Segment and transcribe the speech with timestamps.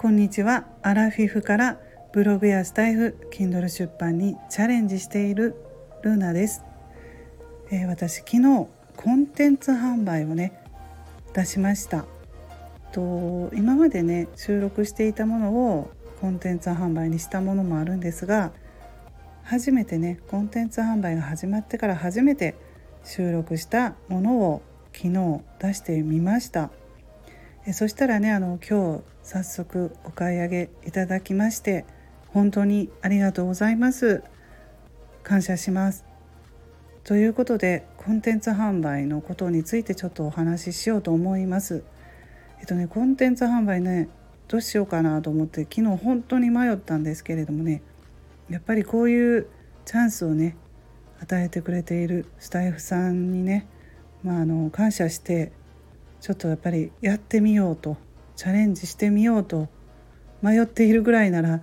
[0.00, 0.64] こんにちは。
[0.80, 1.78] アラフィフから
[2.10, 5.56] ブログやスタイフ Kindle 出版にチャレンジしている
[6.00, 6.64] ルーナです、
[7.70, 8.66] えー、私昨日
[8.96, 10.64] コンテンツ販売をね
[11.34, 12.06] 出しました。
[12.92, 15.90] と今までね収録していたものを
[16.22, 18.52] コンテンツ販売にしたものもあるんですが
[19.42, 22.54] 初めてねコンテンツ販売が始まってから初めて
[23.04, 24.62] 収録したものを
[24.94, 26.70] 昨日出してみました。
[27.66, 31.84] えそしたらねあの今日早速お買い上げいただきまして
[32.28, 34.22] 本当にありがとうございます。
[35.22, 36.04] 感謝します。
[37.04, 41.82] ということでコンテンツ販売のことについてちょっとお話ししようと思います。
[42.60, 44.08] えっとねコンテンツ販売ね
[44.48, 47.82] どうしようかなと思って昨日本当に迷ったんですけれどもね
[48.48, 49.46] やっぱりこういう
[49.84, 50.56] チャンスをね
[51.20, 53.66] 与えてくれているスタイフさんにね、
[54.22, 55.52] まあ、あの感謝して
[56.20, 57.96] ちょっとやっぱりやってみようと
[58.36, 59.68] チャレンジしてみようと
[60.42, 61.62] 迷っているぐらいなら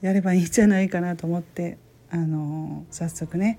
[0.00, 1.78] やればいいんじゃないかなと思って
[2.10, 3.58] あの早速ね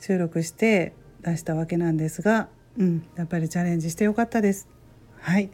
[0.00, 4.68] 収録して出したわけなんですが、うん、やっぱりチャレンジしてよかったです。
[5.18, 5.50] はい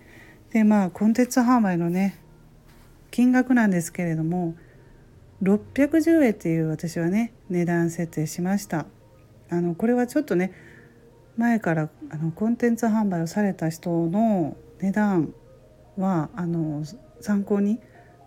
[0.50, 2.18] でまあコンテンツ販売のね
[3.10, 4.54] 金額なんですけれども
[5.42, 8.86] 610円っていう私はね値段設定しました
[9.50, 10.52] あのこれはちょっとね
[11.36, 15.34] 前からあのコンテンツ販売をされた人の値段
[15.96, 16.84] はあの
[17.20, 17.78] 参考に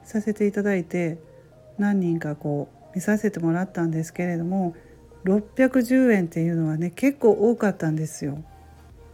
[0.04, 1.20] させていただいて
[1.78, 4.76] 何人かこう見させてもらったんですけれども
[5.26, 8.44] 610円っていうのはね結構多かったんですよ。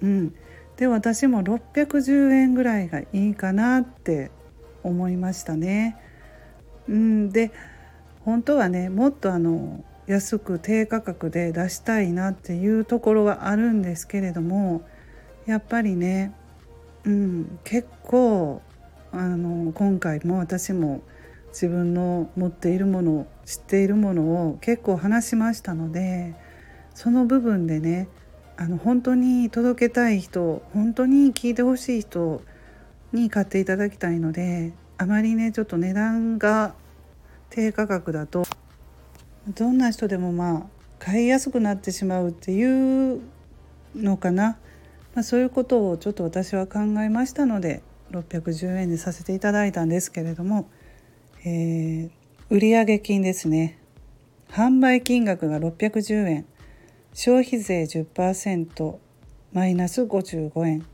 [0.02, 0.36] うん、
[0.78, 4.32] で私も610円ぐらいがいいかなって
[4.84, 5.98] 思いましたね。
[6.88, 7.52] うん、で
[8.22, 14.84] 本当はねもっとあの安く低価格で出したいなっていうところはあるんですけれども
[15.46, 16.34] やっぱりね
[17.06, 18.62] うん、結構
[19.12, 21.02] あの今回も私も
[21.50, 26.34] 自分の持っているもの知っているものを結構話しましたので
[26.96, 28.08] その部分でね
[28.58, 32.42] あの本当に届けたい人本当に聞いてほしい人
[33.14, 36.74] に買っていただきたいのであまりねちょっと値段が
[37.52, 38.44] 低価格だと
[39.54, 40.64] どんな人でもまあ
[41.00, 43.22] 買いやすくなってしまうっていう
[43.96, 44.58] のかな。
[45.14, 50.70] まあ、そういうことをちょっと私は考えましたので610円にさせていただいたんですけれども、
[51.46, 52.10] えー、
[52.50, 53.80] 売上金ですね。
[54.50, 56.46] 販売金額が610円。
[57.14, 58.98] 消費税10%
[59.54, 60.86] マイナス55円。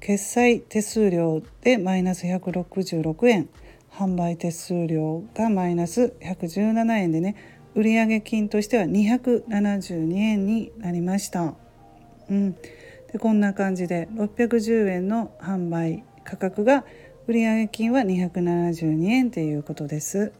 [0.00, 3.48] 決済手数料でマイナス166円。
[3.90, 11.54] 販売手数料がマイナス117円でね売上金としては272円になりました。
[12.28, 12.52] うん
[13.12, 16.84] でこんな感じで610円の販売価格が
[17.28, 20.32] 売上金は272円ということです。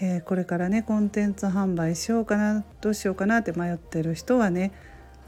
[0.00, 4.72] えー、これからねコンテンツ販売しようかなどうしようかなって迷ってる人はね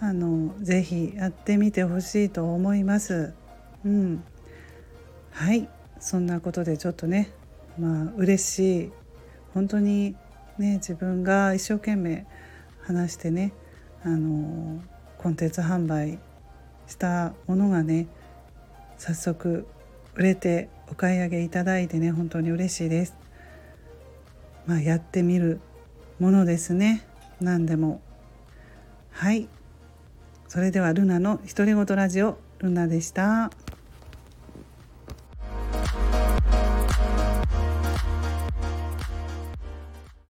[0.00, 3.33] あのぜひやってみてほしいと思います。
[3.84, 4.25] うん、
[5.31, 5.69] はい
[6.00, 7.31] そんなことでちょっとね
[7.78, 8.93] まあ嬉しい
[9.55, 10.17] 本当に
[10.59, 12.27] ね自分が一生懸命
[12.83, 13.53] 話してね
[14.03, 14.81] あの
[15.19, 16.19] コンテンツ販売
[16.87, 18.06] したものがね
[18.99, 19.67] 早速
[20.15, 23.15] 売れてお買い上げいただいてね本当に嬉しいです。
[24.67, 25.61] まあ、やってみる
[26.19, 27.06] ものですね
[27.41, 28.00] 何でも
[29.12, 29.49] はい
[30.49, 33.50] それではルナの独り言ラジオルナでした。